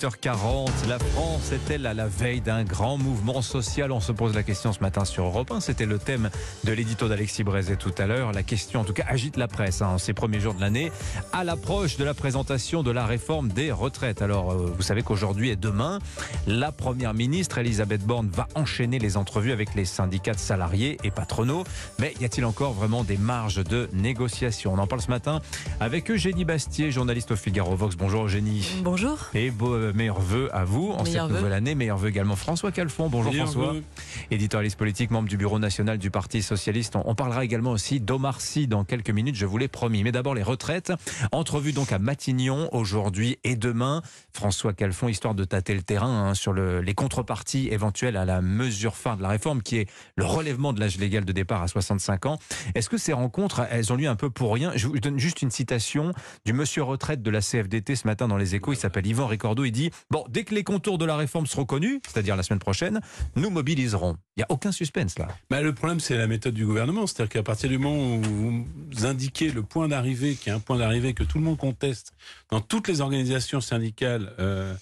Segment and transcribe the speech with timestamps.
[0.00, 3.92] 8h40, la France est-elle à la veille d'un grand mouvement social?
[3.92, 5.60] On se pose la question ce matin sur Europe 1.
[5.60, 6.30] C'était le thème
[6.64, 8.32] de l'édito d'Alexis Brézet tout à l'heure.
[8.32, 10.90] La question, en tout cas, agite la presse hein, en ces premiers jours de l'année,
[11.34, 14.22] à l'approche de la présentation de la réforme des retraites.
[14.22, 15.98] Alors, euh, vous savez qu'aujourd'hui et demain,
[16.46, 21.10] la première ministre Elisabeth Borne va enchaîner les entrevues avec les syndicats de salariés et
[21.10, 21.64] patronaux.
[21.98, 24.72] Mais y a-t-il encore vraiment des marges de négociation?
[24.72, 25.42] On en parle ce matin
[25.78, 27.96] avec Eugénie Bastier, journaliste au Figaro Vox.
[27.96, 28.66] Bonjour Eugénie.
[28.82, 29.18] Bonjour.
[29.34, 31.74] Et beau, euh, meilleurs vœux à vous en cette nouvelle année.
[31.74, 33.08] Meilleurs vœux également François Calfon.
[33.08, 33.72] Bonjour Meilleurs François.
[33.74, 33.82] vœux.
[34.30, 36.96] Éditorialiste politique, membre du bureau national du Parti Socialiste.
[36.96, 40.02] On, on parlera également aussi d'Omar Sy dans quelques minutes, je vous l'ai promis.
[40.02, 40.92] Mais d'abord les retraites.
[41.32, 44.02] Entrevue donc à Matignon aujourd'hui et demain.
[44.32, 48.40] François Calfon, histoire de tâter le terrain hein, sur le- les contreparties éventuelles à la
[48.42, 51.68] mesure phare de la réforme qui est le relèvement de l'âge légal de départ à
[51.68, 52.38] 65 ans.
[52.74, 54.72] Est-ce que ces rencontres, elles ont lieu un peu pour rien?
[54.74, 56.12] Je vous donne juste une citation
[56.44, 58.72] du monsieur retraite de la CFDT ce matin dans les échos.
[58.72, 59.64] Il s'appelle Yvan Ricordo.
[59.64, 59.79] Il dit
[60.10, 63.00] Bon, dès que les contours de la réforme seront connus, c'est-à-dire la semaine prochaine,
[63.36, 64.16] nous mobiliserons.
[64.36, 65.28] Il n'y a aucun suspense là.
[65.48, 67.06] Bah, le problème, c'est la méthode du gouvernement.
[67.06, 70.78] C'est-à-dire qu'à partir du moment où vous indiquez le point d'arrivée, qui est un point
[70.78, 72.12] d'arrivée que tout le monde conteste
[72.50, 74.74] dans toutes les organisations syndicales, euh,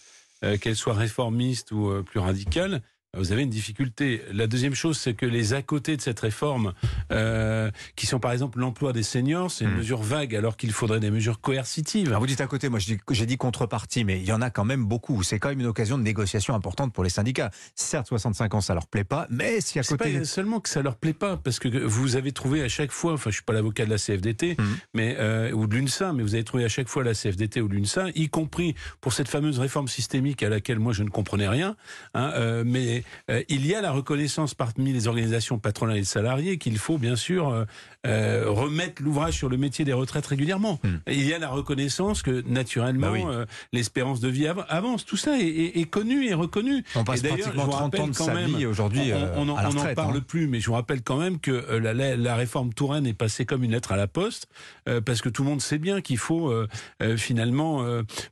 [0.45, 2.80] euh, qu'elles soient réformistes ou euh, plus radicales,
[3.17, 4.20] vous avez une difficulté.
[4.33, 6.75] La deuxième chose, c'est que les à côté de cette réforme,
[7.11, 9.77] euh, qui sont par exemple l'emploi des seniors, c'est une Hmm.
[9.78, 12.09] mesure vague alors qu'il faudrait des mesures coercitives.
[12.09, 14.64] Alors vous dites à côté, moi j'ai dit contrepartie, mais il y en a quand
[14.67, 15.23] même beaucoup.
[15.23, 17.51] C'est quand même une occasion de négociation importante pour les syndicats.
[17.75, 20.19] Certes, 65 ans, ça leur plaît pas, mais si à côté.
[20.19, 23.14] pas seulement que ça leur plaît pas, parce que vous avez trouvé à chaque fois,
[23.14, 24.77] enfin je suis pas l'avocat de la CFDT, Mhm.
[24.92, 27.69] mais euh, ou de l'UNSA, mais vous avez trouvé à chaque fois la CFDT ou
[27.69, 31.75] l'UNSA, y compris pour cette fameuse réforme systémique à laquelle moi je ne comprenais rien.
[32.14, 32.98] hein, euh, mais
[33.31, 37.17] euh, il y a la reconnaissance parmi les organisations patronales et salariés qu'il faut bien
[37.17, 37.64] sûr euh,
[38.06, 40.78] euh, remettre l'ouvrage sur le métier des retraites régulièrement.
[40.84, 41.01] Mhm.
[41.09, 43.23] Il y a la reconnaissance que naturellement Bah oui.
[43.27, 45.05] euh, l'espérance de vie av- avance.
[45.05, 46.84] Tout ça est, est- est connu et reconnu.
[46.95, 49.45] On passe Et pratiquement je vous 30 ans de quand sa même, vie aujourd'hui on,
[49.47, 49.55] n'en
[49.95, 50.25] parle hein.
[50.27, 53.45] plus, mais je vous rappelle quand même que la, la- la réforme Touraine est passée
[53.46, 54.48] comme une lettre à la poste,
[55.05, 56.52] parce que tout le monde sait bien qu'il faut
[57.17, 57.85] finalement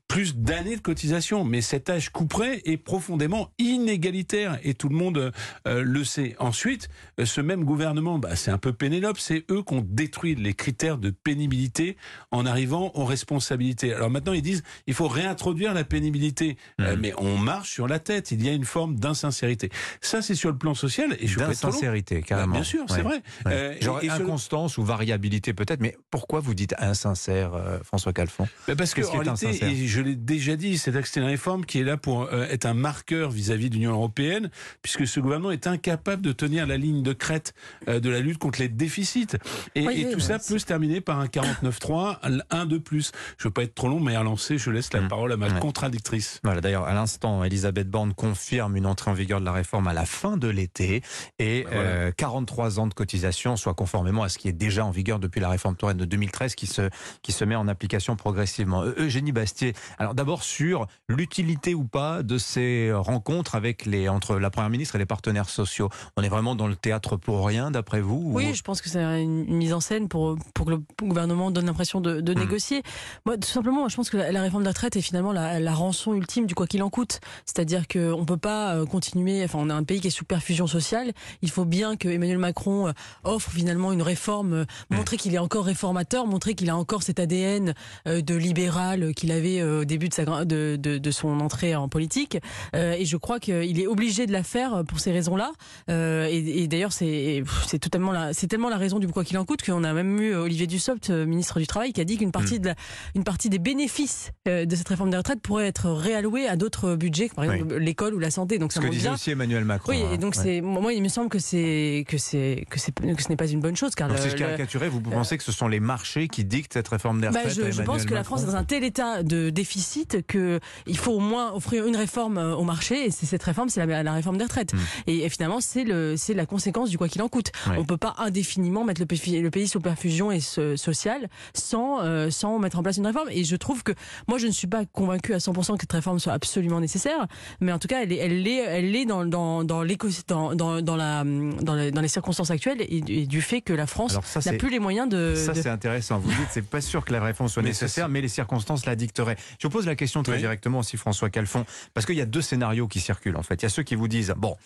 [0.09, 1.45] plus d'années de cotisation.
[1.45, 5.33] Mais cet âge couperet est profondément inégalitaire, et tout le monde
[5.67, 6.37] euh, le sait.
[6.39, 6.89] Ensuite,
[7.21, 10.55] euh, ce même gouvernement, bah, c'est un peu Pénélope, c'est eux qui ont détruit les
[10.55, 11.97] critères de pénibilité
[12.31, 13.93] en arrivant aux responsabilités.
[13.95, 17.01] Alors maintenant, ils disent il faut réintroduire la pénibilité, Euh, Mhm.
[17.01, 18.31] mais on marche sur la tête.
[18.31, 19.71] Il y a une forme d'insincérité.
[20.01, 21.17] Ça, c'est sur le plan social.
[21.21, 21.39] Et je.
[21.39, 22.49] D'insincérité, carrément.
[22.49, 23.23] Bah, bien sûr, c'est vrai.
[23.45, 23.53] Ouais.
[23.53, 27.53] Euh, Genre et- et sur le- inconstance ou variabilité peut-être, mais pourquoi vous dites insincère,
[27.85, 28.47] François Calfon?
[28.69, 31.27] Bah, parce que qui en réalité, et je l'ai déjà dit, c'est que c'est une
[31.27, 34.46] réforme qui est là pour être un marqueur vis-à-vis de l'Union européenne,
[34.83, 37.55] puisque ce gouvernement est incapable de tenir la ligne de crête
[37.89, 39.27] euh, de la lutte contre les déficits.
[39.75, 42.19] Et, Oui, et oui, tout ça peut se terminer par un 49-3,
[42.51, 43.13] un de plus.
[43.39, 45.09] Je veux pas être trop long, mais à lancer, je laisse la Mm.
[45.09, 45.61] parole à ma Ouais.
[45.61, 46.41] contradictrice.
[46.45, 49.93] Voilà, d'ailleurs, à l'instant, Elisabeth Borne confirme une entrée en vigueur de la réforme à
[49.93, 51.03] la fin de l'été
[51.39, 51.89] et Bah, voilà.
[51.89, 55.41] euh, 43 ans de cotisation, soit conformément à ce qui est déjà en vigueur depuis
[55.41, 56.89] la réforme Touraine de 2013 qui se,
[57.23, 58.83] qui se met en application progressivement.
[58.83, 64.36] Euh, Eugénie Bastier, alors d'abord sur l'utilité ou pas de ces rencontres avec les, entre
[64.39, 65.89] la Première ministre et les partenaires sociaux.
[66.17, 68.89] On est vraiment dans le théâtre pour rien, d'après vous ou- Oui, je pense que
[68.89, 72.39] c'est une, mise en scène pour, pour que le gouvernement donne l'impression de, de Hmm.
[72.39, 72.83] négocier.
[73.25, 75.59] Moi, tout simplement, je pense que la, la réforme de la retraite est finalement la,
[75.61, 77.21] la rançon ultime du quoi qu'il en coûte.
[77.45, 80.25] C'est-à-dire qu'on ne peut pas euh, continuer, enfin on a un pays qui est sous
[80.25, 82.93] perfusion sociale, il faut bien que Emmanuel Macron euh,
[83.25, 84.97] offre finalement une réforme, euh, Hmm.
[84.97, 87.75] montrer qu'il est encore réformateur, montrer qu'il a encore cet ADN
[88.07, 91.41] euh, de libéral qu'il avait euh, au début de, sa, gra- de, de, de son
[91.41, 92.39] entrée en politique.
[92.75, 95.53] Euh, et je crois qu'il est obligé de la faire pour ces raisons-là.
[95.91, 99.39] Euh, et, et d'ailleurs, c'est c'est totalement la, c'est tellement la raison du quoi qu'il
[99.39, 102.17] en coûte qu'on a même eu Olivier Dussopt, euh, ministre du Travail, qui a dit
[102.19, 102.33] qu'une Mm.
[102.33, 102.75] partie de la,
[103.15, 106.97] une partie des bénéfices euh, de cette réforme des retraites pourrait être réallouée à d'autres
[106.97, 108.59] budgets, par exemple l'école ou la santé.
[108.59, 109.15] Donc Ce que disait bien.
[109.15, 109.93] aussi Emmanuel Macron.
[109.93, 110.11] Oui, hein.
[110.15, 110.43] et donc Ouais.
[110.43, 113.47] c'est moi il me semble que c'est que c'est que c'est que ce n'est pas
[113.49, 116.29] une bonne chose car Donc si je caricature, vous pensez que ce sont les marchés
[116.29, 118.65] qui dictent cette réforme des bah, retraites je, pense que la France est dans un
[118.65, 123.07] tel état de déficit que il faut au moins offrir une réforme euh, au marché
[123.07, 124.79] et c'est cette réforme c'est la, la réforme des retraites Mm.
[125.07, 127.77] et, et finalement c'est le c'est la conséquence du quoi qu'il en coûte Ouais.
[127.79, 132.01] on peut pas indéfiniment mettre le pays, le pays sous perfusion et so- sociale sans
[132.03, 133.93] euh, sans mettre en place une réforme et je trouve que
[134.29, 137.27] moi je ne suis pas convaincu à 100% que cette réforme soit absolument nécessaire
[137.61, 140.55] mais en tout cas elle est elle est elle est dans dans dans l'éco dans,
[140.55, 143.87] dans dans la dans, les- dans les circonstances actuelles et, et du fait que la
[143.87, 146.19] France n'a plus les moyens de, Ça, de- c'est intéressant.
[146.19, 148.97] Vous dites, c'est pas sûr que la réforme soit Mais nécessaire, mais les circonstances la
[148.97, 149.37] dicteraient.
[149.59, 150.39] Je vous pose la question très Oui.
[150.39, 151.65] directement aussi, François Calfon,
[151.95, 153.55] parce qu'il y a deux scénarios qui circulent, en fait.
[153.57, 154.57] Il y a ceux qui vous vous disent bon,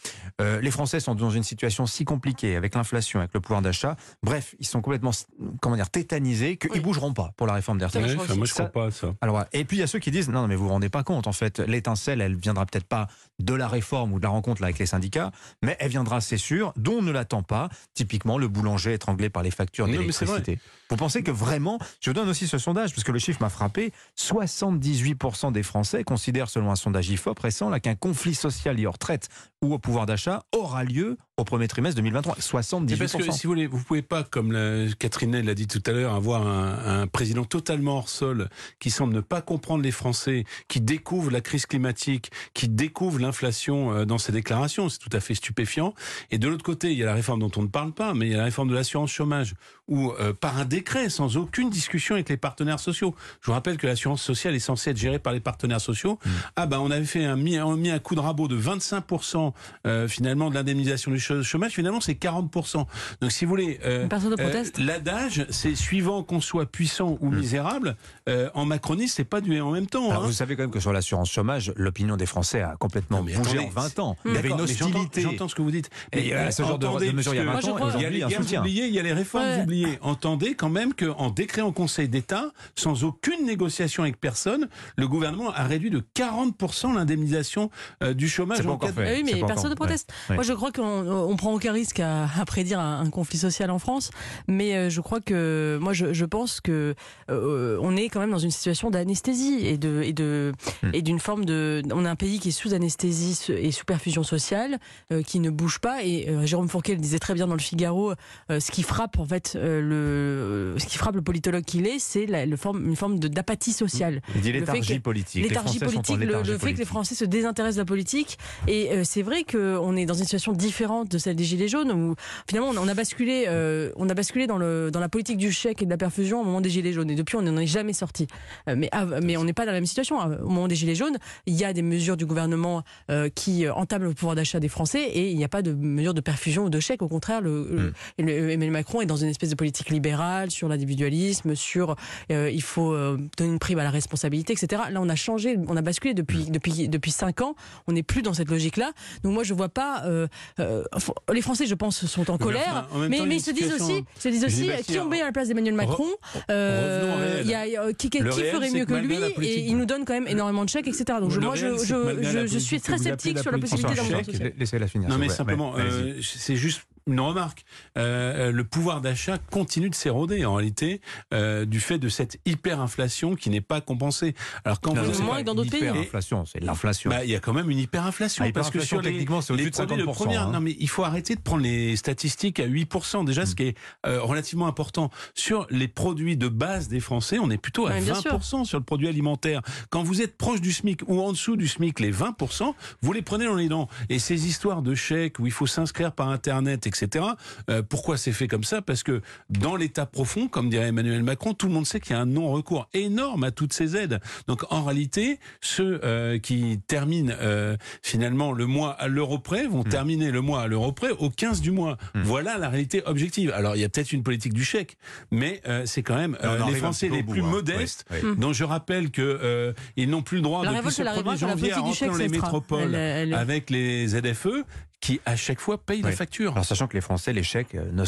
[0.41, 3.97] euh, les Français sont dans une situation si compliquée avec l'inflation, avec le pouvoir d'achat.
[4.23, 5.13] Bref, ils sont complètement,
[5.61, 8.17] comment dire, tétanisés qu'ils ne bougeront pas pour la réforme des retraites.
[8.17, 9.15] moi, je ne crois pas ça.
[9.21, 10.89] Alors, et puis il y a ceux qui disent non, non mais vous vous rendez
[10.89, 11.27] pas compte.
[11.27, 13.09] En fait, l'étincelle, elle viendra peut-être pas
[13.39, 15.33] de la réforme ou de la rencontre là, avec les syndicats,
[15.63, 17.69] mais elle viendra, c'est sûr, dont on ne l'attend pas.
[17.95, 20.59] Typiquement, le boulanger étranglé par les factures d'électricité.
[20.91, 23.93] Vous pensez que vraiment, je donne aussi ce sondage parce que le chiffre m'a frappé,
[24.19, 29.29] 78% des Français considèrent, selon un sondage IFOP récent, qu'un conflit social lié aux retraites
[29.63, 32.37] ou au pouvoir d'achat aura lieu au premier trimestre 2023.
[32.37, 32.99] 78%.
[32.99, 35.93] Parce que si vous voulez, vous pouvez pas, comme la, Catherine l'a dit tout à
[35.93, 38.49] l'heure, avoir un, un, président totalement hors sol
[38.79, 43.93] qui semble ne pas comprendre les Français, qui découvre la crise climatique, qui découvre l'inflation
[43.93, 44.89] euh, dans ses déclarations.
[44.89, 45.95] C'est tout à fait stupéfiant.
[46.31, 48.27] Et de l'autre côté, il y a la réforme dont on ne parle pas, mais
[48.27, 49.55] il y a la réforme de l'assurance chômage,
[49.89, 53.15] où euh, par un décret, sans aucune discussion avec les partenaires sociaux.
[53.41, 56.19] Je vous rappelle que l'assurance sociale est censée être gérée par les partenaires sociaux.
[56.25, 56.31] Mmh.
[56.57, 59.53] Ah ben, on avait fait un mis, on mis un coup de rabot de 25%
[59.87, 61.30] euh, finalement de l'indemnisation du chômage,
[61.71, 62.87] finalement c'est 40%.
[63.21, 67.37] Donc si vous voulez, euh, euh, l'adage, c'est suivant qu'on soit puissant ou hmm.
[67.37, 67.97] misérable,
[68.29, 70.13] euh, en macronie, c'est pas du en même temps.
[70.13, 70.21] Hein.
[70.23, 73.69] Vous savez quand même que sur l'assurance chômage, l'opinion des Français a complètement bougé en
[73.69, 74.17] 20 ans.
[74.25, 75.23] Il y avait une hostilité.
[75.23, 75.91] J'entends ce que vous dites.
[76.13, 78.11] Et, y a ce genre de, mesures il y a 20 ans, il y a
[78.11, 79.99] les guerres oubliées, il y a les réformes oubliées.
[80.03, 85.51] Entendez quand même qu'en décret en Conseil d'État, sans aucune négociation avec personne, le gouvernement
[85.53, 87.71] a réduit de 40% l'indemnisation
[88.15, 88.67] du chômage.
[88.67, 88.89] En cas...
[88.97, 90.13] Oui, mais personne ne proteste.
[90.29, 94.11] Moi, je crois qu'on prend aucun risque à, prédire un, conflit social en France,
[94.47, 96.95] mais euh, je crois que moi, je, pense que
[97.31, 100.53] euh, on est quand même dans une situation d'anesthésie et de et de
[100.83, 100.91] hmm.
[100.93, 101.83] et d'une forme de.
[101.93, 104.79] On a un pays qui est sous anesthésie et sous perfusion sociale,
[105.13, 106.05] euh, qui ne bouge pas.
[106.05, 108.15] Et Jérôme Fourquet le disait très bien dans le Figaro.
[108.49, 112.57] ce qui frappe en fait le ce qui frappe le politologue qu'il est, c'est le
[112.57, 114.23] forme, une forme d'apathie sociale.
[114.35, 115.43] Il dit léthargie politique.
[115.43, 118.39] Léthargie politique, le, fait que les Français se désintéressent de la politique.
[118.69, 122.15] Et c'est vrai qu'on est dans une situation différente de celle des Gilets jaunes, où
[122.49, 125.83] finalement on a basculé, euh, on a basculé dans, le, dans la politique du chèque
[125.83, 127.11] et de la perfusion au moment des Gilets jaunes.
[127.11, 128.27] Et depuis, on n'en est jamais sorti.
[128.69, 128.91] Euh, mais,
[129.23, 130.19] mais on n'est pas dans la même situation.
[130.19, 134.05] Au moment des Gilets jaunes, il y a des mesures du gouvernement euh, qui entament
[134.05, 136.71] le pouvoir d'achat des Français et il n'y a pas de mesures de perfusion ou
[136.71, 137.03] de chèque.
[137.03, 138.29] Au contraire, le, hmm.
[138.29, 141.97] Emmanuel Macron est dans une espèce de politique libérale sur l'individualisme, sur
[142.29, 144.83] il faut donner une prime à la responsabilité, etc.
[144.91, 147.55] Là, on a changé, on a basculé depuis, depuis, depuis cinq ans.
[147.87, 148.93] On n'est plus dans cette logique-là.
[149.23, 150.05] Donc moi, je vois pas.
[150.07, 150.27] Euh,
[150.59, 150.85] euh,
[151.33, 154.71] les Français, je pense, sont en colère, mais, ils se disent aussi, se disent aussi,
[154.87, 156.09] qui ont mis à la place d'Emmanuel Macron,
[156.51, 160.65] euh, y a, qui, ferait mieux que lui, et il nous donne quand même énormément
[160.65, 161.05] de chèques, etc.
[161.21, 165.09] Donc moi, je, suis très sceptique sur la possibilité d'un Laissez-la finir.
[165.09, 165.75] Non, mais simplement,
[166.23, 167.65] c'est juste une remarque.
[167.99, 171.01] Euh, euh, le pouvoir d'achat continue de s'éroder en réalité
[171.33, 174.35] euh, du fait de cette hyperinflation qui n'est pas compensée.
[174.65, 175.81] Alors quand vous moins dans d'autres pays.
[175.81, 177.11] Hyperinflation, c'est l'inflation.
[177.11, 179.53] Bah, il y a quand même une hyperinflation ah, parce que sur les, techniquement, c'est
[179.53, 180.37] au-dessus de 50%.
[180.37, 180.51] Hein.
[180.53, 183.55] Non mais il faut arrêter de prendre les statistiques à 8% déjà, ce mm.
[183.55, 185.11] qui est relativement important.
[185.35, 189.09] Sur les produits de base des Français, on est plutôt à 20% sur le produit
[189.09, 189.63] alimentaire.
[189.91, 193.23] Quand vous êtes proche du SMIC ou en dessous du SMIC, les 20%, vous les
[193.23, 193.89] prenez dans les dents.
[194.09, 197.25] Et ces histoires de chèques où il faut s'inscrire par Internet, etc.
[197.69, 198.83] Euh, pourquoi c'est fait comme ça?
[198.83, 202.19] Parce que dans l'état profond, comme dirait Emmanuel Macron, tout le monde sait qu'il y
[202.19, 204.21] a un non-recours énorme à toutes ces aides.
[204.47, 209.81] Donc en réalité, ceux euh, qui terminent euh, finalement le mois à l'euro près vont
[209.81, 209.89] hmm.
[209.89, 211.97] terminer le mois à l'euro près au 15 du mois.
[212.15, 212.23] Hmm.
[212.23, 213.53] Voilà la réalité objective.
[213.53, 214.97] Alors il y a peut-être une politique du chèque,
[215.31, 216.37] mais c'est quand même
[216.67, 217.47] les Français les plus hein.
[217.47, 218.05] modestes,
[218.37, 222.07] dont je rappelle que ils n'ont plus le droit depuis ce 1er janvier à rentrer
[222.07, 224.65] dans les métropoles avec les ZFE
[225.01, 226.53] qui à chaque fois payent la facture.
[226.53, 228.05] Alors sachant que les Français, les chèques, euh, ne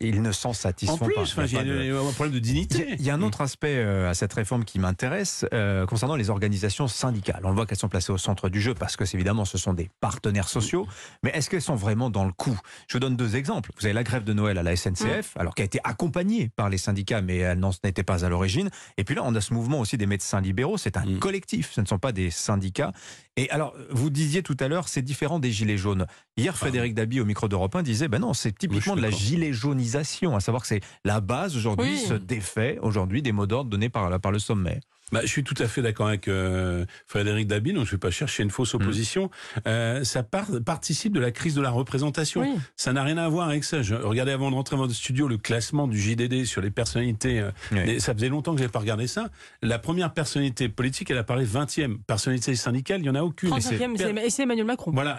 [0.00, 1.04] ils ne s'en satisfont pas.
[1.04, 2.94] En plus, il y, a, un problème de dignité.
[2.98, 6.30] Il y a, un autre aspect euh, à cette réforme qui m'intéresse euh, concernant les
[6.30, 7.40] organisations syndicales.
[7.44, 9.90] On voit qu'elles sont placées au centre du jeu parce que évidemment ce sont des
[10.00, 10.86] partenaires sociaux,
[11.22, 12.58] mais est-ce qu'elles sont vraiment dans le coup?
[12.88, 13.70] Je vous donne deux exemples.
[13.78, 15.40] Vous avez la grève de Noël à la SNCF, mm.
[15.40, 18.70] alors qui a été accompagnée par les syndicats, mais elle n'en était pas à l'origine.
[18.96, 20.78] Et puis là, on a ce mouvement aussi des médecins libéraux.
[20.78, 21.18] C'est un mm.
[21.18, 22.92] collectif, ce ne sont pas des syndicats.
[23.36, 26.06] Et alors, vous disiez tout à l'heure, c'est différent des gilets jaunes.
[26.38, 29.54] Hier, Frédéric Dabi au micro d'Europe 1 disait, ben non, c'est typiquement de la gilet
[29.54, 33.88] jaunisation, à savoir que c'est la base aujourd'hui, ce défait aujourd'hui des mots d'ordre donnés
[33.88, 34.80] par, par le sommet.
[35.12, 37.98] Bah, je suis tout à fait d'accord avec euh, Frédéric Dabi, donc je ne vais
[37.98, 38.76] pas chercher une fausse mm.
[38.76, 39.30] opposition.
[39.68, 42.44] Euh, ça participe de la crise de la représentation.
[42.76, 43.82] Ça n'a rien à voir avec ça.
[43.82, 47.40] Je regardais avant de rentrer dans le studio le classement du JDD sur les personnalités.
[47.40, 49.30] Euh, ça faisait longtemps que je n'avais pas regardé ça.
[49.62, 51.98] La première personnalité politique, elle apparaît 20e.
[52.04, 53.50] Personnalité syndicale, il n'y en a aucune.
[53.50, 54.90] 35e, et c'est Emmanuel Macron.
[54.92, 55.16] Voilà,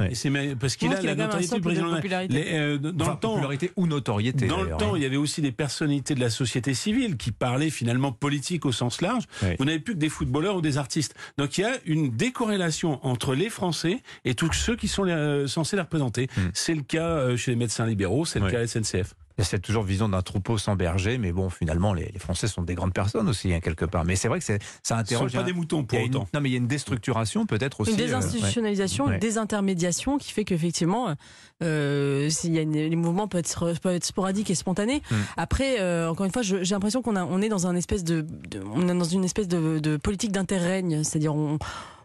[0.60, 2.30] parce qu'il a la notoriété présidentielle.
[2.34, 4.48] Euh, dans le temps, popularité ou notoriété.
[4.48, 4.98] Dans le temps, hein.
[4.98, 8.74] il y avait aussi des personnalités de la société civile qui parlaient finalement politique au
[8.74, 9.24] sens large.
[9.58, 11.16] Vous n'avez plus que des footballeurs ou des artistes.
[11.38, 15.48] Donc il y a une décorrélation entre les Français et tous ceux qui sont euh,
[15.48, 16.28] censés les représenter.
[16.38, 16.50] Hmm.
[16.54, 19.14] C'est le cas euh, chez les médecins libéraux, c'est le cas à SNCF.
[19.38, 22.48] Il y a cette toujours vision d'un troupeau sans berger, mais bon, finalement, les, Français
[22.48, 24.04] sont des grandes personnes aussi, hein, quelque part.
[24.04, 25.32] Mais c'est vrai que ça interroge.
[25.32, 26.28] Ce ne sont pas des moutons pour autant.
[26.34, 27.92] non, mais il y a une déstructuration peut-être aussi.
[27.92, 31.16] Une désinstitutionnalisation, une désintermédiation qui fait qu'effectivement,
[31.64, 35.04] euh, les mouvements peuvent être, peuvent être sporadiques et spontanés.
[35.12, 35.16] Hmm.
[35.38, 38.26] Après, euh, encore une fois, j'ai l'impression qu'on on est dans un espèce de,
[38.74, 41.60] on est dans une espèce de, de politique d'interrègne, c'est-à-dire on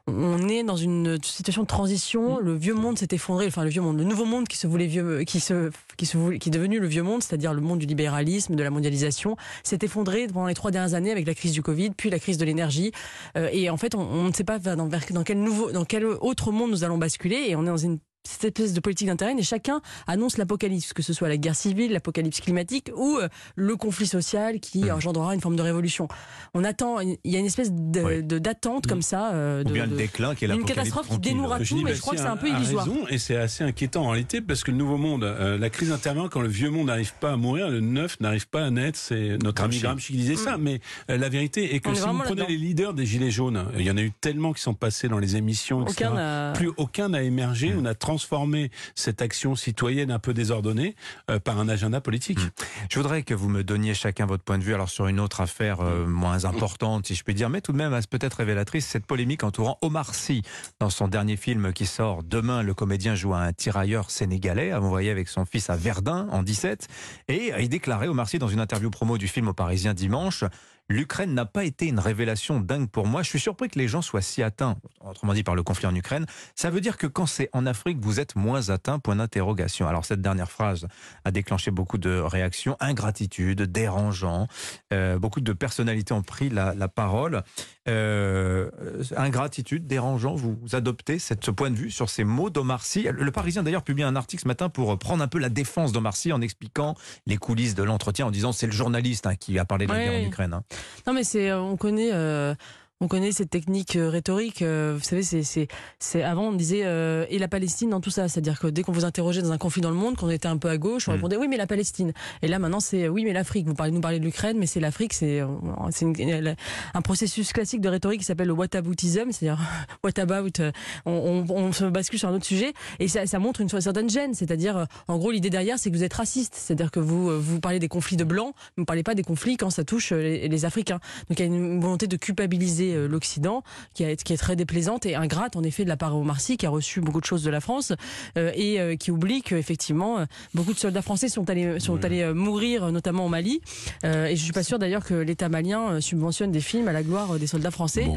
[0.07, 2.41] on est dans une situation de transition.
[2.41, 2.45] Mm.
[2.45, 4.87] Le vieux monde s'est effondré, enfin le vieux monde, le nouveau monde qui se voulait
[4.87, 7.87] vieux, qui se, qui se qui est devenu le vieux monde, c'est-à-dire le monde du
[7.87, 11.63] libéralisme, de la mondialisation, s'est effondré pendant les trois dernières années avec la crise du
[11.63, 12.93] Covid, puis la crise de l'énergie.
[13.37, 16.53] Euh, et en fait, on, ne sait pas dans, dans quel nouveau, dans quel autre
[16.53, 17.45] monde nous allons basculer.
[17.49, 21.02] Et on est dans une cette espèce de politique d'intérêt et chacun annonce l'apocalypse, que
[21.02, 24.91] ce soit la guerre civile, l'apocalypse climatique ou euh, le conflit social qui mmh.
[24.91, 26.09] engendrera une forme de révolution.
[26.55, 29.02] On attend, il y a une espèce de, d'attente comme mmh.
[29.02, 29.33] ça.
[29.33, 32.00] Euh, de, ou bien le déclin qui est Une catastrophe qui dénouera tout, mais je
[32.00, 32.85] crois que c'est un peu illusoire.
[32.85, 35.91] Raison, et c'est assez inquiétant en réalité parce que le nouveau monde, euh, la crise
[35.93, 38.99] intervient quand le vieux monde n'arrive pas à mourir, le neuf n'arrive pas à naître.
[38.99, 40.62] C'est notre ami Gramsci qui disait ça, mmh.
[40.62, 43.91] mais la vérité est que si vous prenez les leaders des Gilets jaunes, il y
[43.91, 47.75] en a eu tellement qui sont passés dans les émissions, aucun plus aucun n'a émergé,
[47.79, 50.97] on a transformé cette action citoyenne un peu désordonnée
[51.31, 52.38] euh, par un agenda politique.
[52.38, 52.50] Mmh.
[52.90, 55.40] Je voudrais que vous me donniez chacun votre point de vue alors sur une autre
[55.40, 59.07] affaire euh, moins importante, si je puis dire, mais tout de même peut-être révélatrice, cette
[59.07, 60.42] polémique entourant Omar Sy.
[60.78, 65.28] Dans son dernier film qui sort demain, le comédien joue un tirailleur sénégalais, envoyé avec
[65.28, 66.88] son fils à Verdun en 17,
[67.28, 70.45] et il déclarait Omar Sy dans une interview promo du film au Parisien dimanche
[70.89, 73.23] L'Ukraine n'a pas été une révélation dingue pour moi.
[73.23, 75.95] Je suis surpris que les gens soient si atteints, autrement dit par le conflit en
[75.95, 76.27] Ukraine.
[76.55, 79.89] Ça veut dire que quand c'est en Afrique, vous êtes moins atteint, point d'interrogation.
[79.89, 80.87] Alors cette dernière phrase
[81.25, 84.49] a déclenché beaucoup de réactions, ingratitude, dérangeant.
[84.93, 87.43] Euh, beaucoup de personnalités ont pris la, parole.
[87.89, 88.71] Euh,
[89.17, 93.09] ingratitude, dérangeant, vous, adoptez cette, ce point de vue sur ces mots d'Omar Sy.
[93.12, 96.15] Le Parisien d'ailleurs publie un article ce matin pour prendre un peu la défense d'Omar
[96.15, 96.95] Sy en expliquant
[97.27, 99.99] les coulisses de l'entretien, en disant c'est le journaliste hein, qui a parlé de la
[99.99, 100.55] guerre en Ukraine.
[100.55, 100.62] Hein.
[101.09, 102.11] Non, mais c'est, euh, on connaît.
[102.12, 102.55] Euh,
[103.03, 104.63] on connaît cette technique euh, rhétorique.
[104.63, 108.61] Euh, vous savez, c'est, avant on disait euh, et la Palestine dans tout ça, c'est-à-dire
[108.61, 110.69] que dès qu'on vous interrogeait dans un conflit dans le monde, qu'on était un peu
[110.69, 111.15] à gauche, on mm.
[111.17, 112.13] répondait oui mais la Palestine.
[112.43, 113.67] Et là maintenant c'est oui mais l'Afrique.
[113.67, 118.21] Vous parlez nous parlez de l'Ukraine, mais c'est l'Afrique, c'est un processus classique de rhétorique
[118.21, 119.61] qui s'appelle le whataboutism, c'est-à-dire
[120.05, 120.63] what about.
[121.05, 124.11] On, on, on, se bascule sur un autre sujet et ça, ça montre une certaine
[124.11, 127.59] gêne, c'est-à-dire en gros l'idée derrière c'est que vous êtes raciste, c'est-à-dire que vous vous
[127.59, 130.47] parlez des conflits de blancs, vous ne parlez pas des conflits quand ça touche les,
[130.47, 131.01] les Africains.
[131.29, 133.63] Donc il y a une volonté de culpabiliser euh, l'Occident,
[133.95, 136.67] qui, qui est très déplaisante et ingrate en effet de la part de Sy, qui
[136.67, 137.93] a reçu beaucoup de choses de la France
[138.39, 142.91] euh, et euh, qui oublie qu'effectivement beaucoup de soldats français sont allés sont allés mourir,
[142.93, 143.61] notamment au Mali.
[144.05, 147.39] et je suis pas sûr d'ailleurs que l'État malien subventionne des films à la gloire
[147.39, 148.09] des soldats français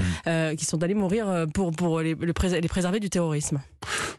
[0.58, 3.60] qui sont allés mourir pour pour les, les préserver du terrorisme.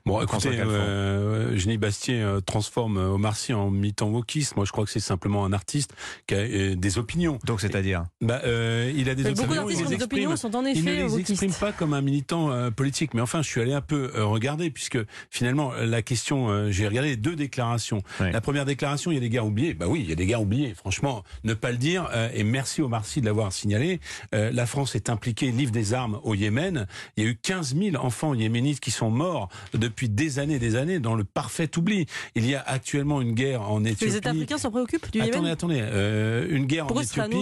[0.05, 4.57] Bon, écoutez, euh, Jenny Bastier transforme Omar Sy en militant wokiste.
[4.57, 5.95] Moi, je crois que c'est simplement un artiste
[6.27, 7.39] qui a des opinions.
[7.45, 9.47] Donc, c'est-à-dire bah, Il a des opinions.
[9.47, 12.71] Beaucoup d'artistes opinions sont en effet il ne les exprime pas comme un militant euh,
[12.71, 13.15] politique.
[13.15, 14.99] Mais enfin, je suis allé un peu euh, regarder, puisque
[15.31, 18.03] finalement, la question, euh, j'ai regardé les deux déclarations.
[18.21, 19.75] La première déclaration, il y a des guerres oubliées.
[19.75, 20.75] Bah oui, il y a des guerres oubliées.
[20.75, 22.09] Franchement, ne pas le dire.
[22.35, 24.01] et merci au Marcy de l'avoir signalé.
[24.33, 26.87] la France est impliquée, livre des armes au Yémen.
[27.17, 30.59] Il y a eu 15 000 enfants yéménites qui sont morts depuis des années et
[30.59, 32.07] des années dans le parfait oubli.
[32.35, 34.07] Il y a actuellement une guerre en Éthiopie.
[34.07, 36.47] Les États africains s'en préoccupent du Yémen Attendez, attendez.
[36.51, 37.37] une guerre en Éthiopie.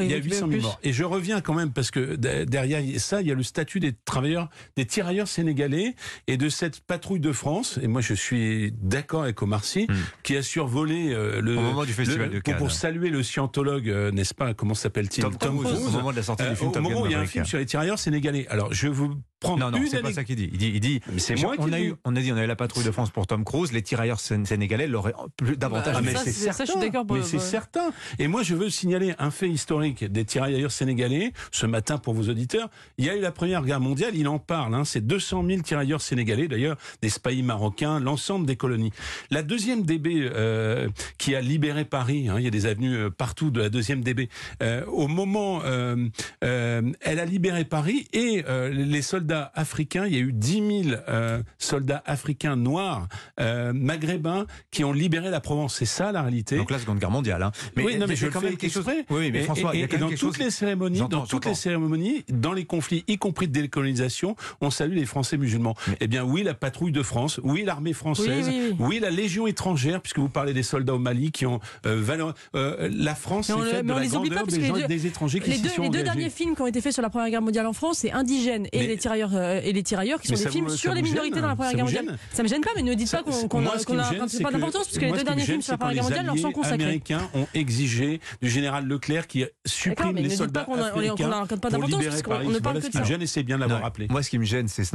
[0.00, 0.78] il y a 800 000 morts.
[0.82, 3.92] Et je reviens quand même parce que derrière ça, il y a le statut des
[4.04, 5.94] travailleurs, des tirailleurs sénégalais
[6.26, 7.78] et de cette patrouille de France.
[7.82, 9.94] Et moi, je suis d'accord avec Omar Sy, hmm.
[10.22, 12.56] qui a survolé euh, le, au moment du festival de Cannes.
[12.56, 15.22] Pour, saluer le scientologue, euh, n'est-ce pas Comment s'appelle-t-il?
[15.22, 15.86] Tom, Tom Cruise.
[15.86, 16.70] Au moment de la sortie du euh, film.
[16.70, 18.46] au moment où il y a un film sur les tirailleurs sénégalais.
[18.48, 20.50] Alors, je vous non, non, c'est pas ça qu'il dit.
[20.52, 22.46] Il dit, il dit c'est moi on a eu, on a dit, on a eu
[22.46, 23.72] la patrouille de France pour Tom Cruise.
[23.72, 25.96] Les tirailleurs sénégalais l'auraient plus davantage.
[25.98, 26.64] Ah, mais c'est certain.
[26.64, 27.04] je suis d'accord.
[27.10, 27.92] Mais c'est certain.
[28.18, 31.32] Et moi, je veux signaler un fait historique des tirailleurs sénégalais.
[31.50, 32.68] Ce matin, pour vos auditeurs,
[32.98, 34.14] il y a eu la Première Guerre mondiale.
[34.14, 34.74] Il en parle.
[34.74, 38.92] Hein, c'est 200 000 tirailleurs sénégalais, d'ailleurs, des spahis marocains, l'ensemble des colonies.
[39.30, 42.28] La deuxième DB euh, qui a libéré Paris.
[42.28, 44.28] Hein, il y a des avenues euh, partout de la deuxième DB.
[44.62, 46.08] Euh, au moment, euh,
[46.44, 50.84] euh, elle a libéré Paris et les soldats soldats africains, il y a eu 10
[50.84, 53.08] 000 euh, soldats africains noirs,
[53.40, 55.76] euh, maghrébins, qui ont libéré la Provence.
[55.76, 56.56] C'est ça la réalité.
[56.56, 57.42] Donc la Seconde Guerre mondiale.
[57.42, 57.52] Hein.
[57.76, 58.84] Mais, oui, non, mais je quand même quelque chose.
[59.10, 61.54] Oui, mais François, et, il y a et dans toutes les cérémonies, dans toutes les
[61.54, 65.74] cérémonies, dans les conflits, y compris de décolonisation, on salue les Français musulmans.
[65.88, 65.96] Mais...
[66.00, 68.98] Eh bien, oui, la patrouille de France, oui, l'armée française, oui, oui, oui.
[69.00, 72.34] la Légion étrangère, puisque vous parlez des soldats au Mali qui ont euh, valeur.
[72.54, 75.56] Euh, la France, c'est faite de la grandeur des, gens, deux, des étrangers qui les
[75.56, 76.16] s'y deux, sont Les deux engagés.
[76.16, 78.66] derniers films qui ont été faits sur la Première Guerre mondiale en France, c'est Indigènes
[78.72, 81.40] et, les tirailleurs, euh, et les tirailleurs, qui sont des films vous, sur les minorités
[81.40, 82.18] dans la Première Guerre mondiale.
[82.32, 84.04] Ça me gêne pas, mais ne dites pas qu'on qu n'a
[84.42, 86.78] pas d'importance, puisque les deux derniers films sur la Première Guerre mondiale leur sont consacrés.
[86.78, 91.28] Les Américains ont exigé du général Leclerc qui supprime les soldats africains
[91.60, 92.46] pour libérer Paris.
[92.46, 94.08] On ne parle que ce qui me gêne et c'est bien de l'avoir rappelé.
[94.10, 94.92] Moi, ce qui me gêne, c'est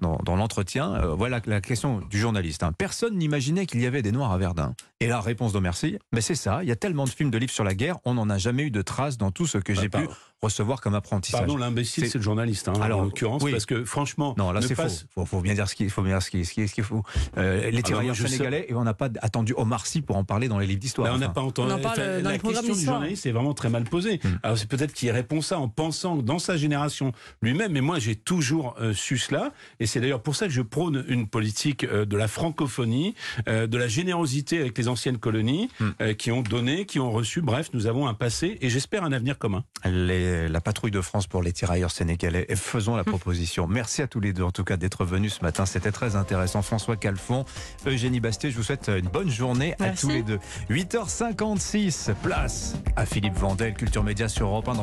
[0.00, 2.62] dans, dans l'entretien, euh, voilà la question du journaliste.
[2.62, 2.72] Hein.
[2.76, 4.74] Personne n'imaginait qu'il y avait des Noirs à Verdun.
[5.00, 6.60] Et la réponse de merci, mais c'est ça.
[6.62, 8.64] Il y a tellement de films, de livres sur la guerre, on n'en a jamais
[8.64, 10.08] eu de traces dans tout ce que Bah, j'ai pu
[10.42, 11.40] recevoir comme apprentissage.
[11.40, 13.52] Pardon, l'imbécile, c'est le journaliste, hein, Alors, en l'occurrence, oui.
[13.52, 15.02] parce que franchement, non, là c'est passe...
[15.02, 15.06] faux.
[15.22, 17.02] Faut, faut bien dire ce qu'il faut bien ce qu'il qu qu faut.
[17.36, 18.72] Euh, les tirailleurs ah, sénégalais, sais...
[18.72, 21.12] et on n'a pas attendu Omar Sy pour en parler dans les livres d'histoire.
[21.14, 21.32] On n'a enfin.
[21.34, 21.72] pas entendu.
[21.72, 24.20] On en parle enfin, dans la question du journaliste est vraiment très mal posée.
[24.22, 24.38] Hmm.
[24.42, 27.12] Alors c'est peut-être qu'il répond ça en pensant dans sa génération
[27.42, 30.62] lui-même, mais moi j'ai toujours euh, su cela, et c'est d'ailleurs pour ça que je
[30.62, 33.14] prône une politique euh, de la francophonie,
[33.48, 36.14] euh, de la générosité avec les anciennes colonies, Hmm.
[36.14, 37.40] qui ont donné, qui ont reçu.
[37.42, 39.64] Bref, nous avons un passé et j'espère un avenir commun.
[39.84, 42.46] Les, la patrouille de France pour les tirailleurs sénégalais.
[42.48, 43.66] Et faisons la proposition.
[43.66, 45.66] Merci à tous les deux, en tout cas, d'être venus ce matin.
[45.66, 46.62] C'était très intéressant.
[46.62, 47.44] François Calfon,
[47.86, 50.06] Eugénie Basté, je vous souhaite une bonne journée Merci.
[50.06, 50.38] à tous les deux.
[50.70, 54.74] 8h56, place à Philippe Vandel, Culture Média sur Europe 1.